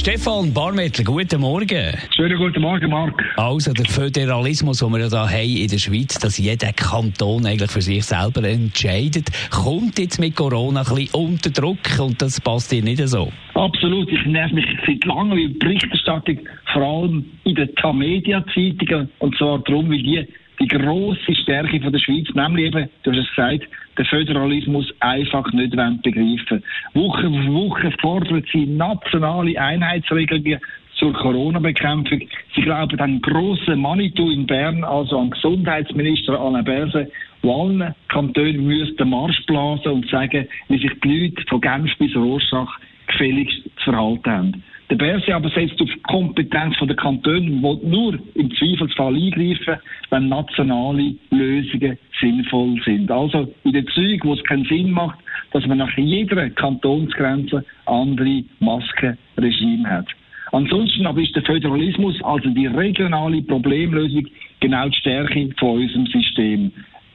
[0.00, 1.94] Stefan Barmettler, guten Morgen.
[2.16, 3.22] Schönen guten Morgen, Marc.
[3.36, 7.70] Also der Föderalismus, den wir ja hier haben in der Schweiz, dass jeder Kanton eigentlich
[7.70, 12.72] für sich selber entscheidet, kommt jetzt mit Corona ein bisschen unter Druck und das passt
[12.72, 13.30] dir nicht so.
[13.52, 14.10] Absolut.
[14.10, 16.38] Ich nerv mich seit langem über Berichterstattung,
[16.72, 20.26] vor allem in den Tamedia-Zeitungen, und zwar darum, weil die
[20.60, 25.50] die grosse Stärke von der Schweiz, nämlich eben, du hast es gesagt, den Föderalismus einfach
[25.52, 25.70] nicht
[26.02, 26.62] begreifen
[26.94, 30.60] Woche für Woche fordern sie nationale Einheitsregelungen
[30.96, 32.20] zur Corona-Bekämpfung.
[32.54, 37.10] Sie glauben an grossen Manitou in Bern, also an Gesundheitsminister Alain Berse,
[37.42, 41.96] wo allen Kantonen müssen den Marsch blasen und sagen, wie sich die Leute von Genf
[41.98, 44.64] bis Rorschach gefälligst zu verhalten haben.
[44.90, 49.76] Der Berse aber setzt auf die Kompetenz der Kantone und will nur im Zweifelsfall eingreifen,
[50.10, 53.08] wenn nationale Lösungen sinnvoll sind.
[53.08, 55.20] Also in der Züge, wo es keinen Sinn macht,
[55.52, 60.08] dass man nach jeder Kantonsgrenze andere Maskenregime hat.
[60.50, 64.26] Ansonsten aber ist der Föderalismus, also die regionale Problemlösung,
[64.58, 66.72] genau die Stärke von unserem System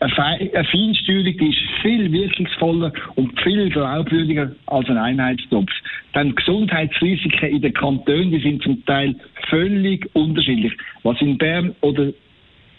[0.00, 5.70] eine Feinsteuerung ist viel wirkungsvoller und viel glaubwürdiger als ein Einheitstopf.
[6.14, 9.14] Denn Gesundheitsrisiken in den Kantonen, die sind zum Teil
[9.48, 10.72] völlig unterschiedlich.
[11.02, 12.12] Was in Bern oder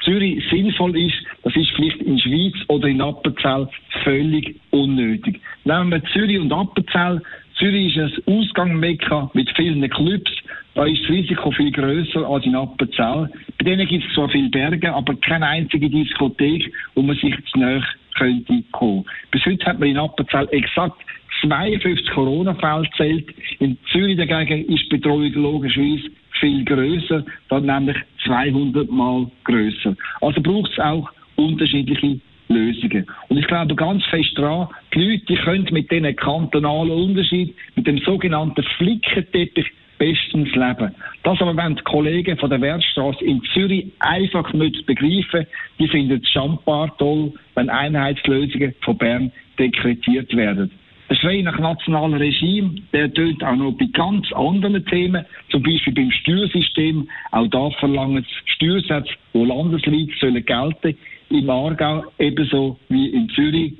[0.03, 3.67] Zürich sinnvoll ist, das ist vielleicht in Schweiz oder in Appenzell
[4.03, 5.41] völlig unnötig.
[5.65, 7.21] Nehmen wir Zürich und Appenzell.
[7.57, 10.31] Zürich ist ein Ausgangsmekka mit vielen Clubs.
[10.77, 13.27] Da ist das Risiko viel größer als in Appenzell.
[13.57, 17.57] Bei denen gibt es zwar viele Berge, aber keine einzige Diskothek, wo man sich zu
[17.57, 17.83] nahe
[18.15, 19.03] könnte kommen.
[19.31, 21.01] Bis heute hat man in Appenzell exakt
[21.41, 23.27] 52 Corona-Fälle zählt.
[23.57, 29.95] In Zürich dagegen ist die Betreuung logischerweise viel größer, dann nämlich 200 Mal größer.
[30.21, 33.07] Also braucht es auch unterschiedliche Lösungen.
[33.29, 37.97] Und ich glaube ganz fest daran, die Leute können mit diesen kantonalen Unterschied, mit dem
[37.97, 39.65] sogenannten Flickenteppich
[39.97, 40.93] bestens leben.
[41.23, 45.45] Das aber wenn die Kollegen von der Wertstraße in Zürich einfach nicht begreifen,
[45.79, 50.71] die finden es schambar toll, wenn Einheitslösungen von Bern dekretiert werden.
[51.09, 55.93] Der Schrei nach nationalem Regime, der tönt auch noch bei ganz anderen Themen, zum Beispiel
[55.93, 57.07] beim Steuersystem.
[57.31, 60.97] Auch da verlangen Steuersätze, die landesweit sollen gelten,
[61.29, 63.73] im Aargau ebenso wie in Zürich.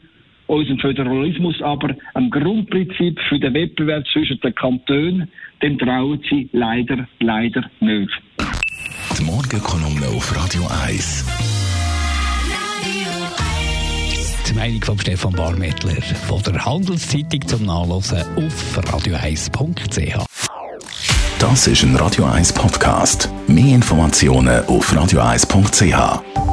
[0.48, 5.30] Unser Föderalismus aber am Grundprinzip für den Wettbewerb zwischen den Kantonen,
[5.62, 8.12] dem trauen sie leider, leider nicht.
[9.20, 11.26] Die Morgenkolumne auf Radio 1
[14.48, 20.26] die Meinung von Stefan Barmettler von der Handelszeitung zum Nachlesen auf radio1.ch.
[21.40, 23.30] Das ist ein Radio 1 Podcast.
[23.48, 26.47] Mehr Informationen auf radio1.ch.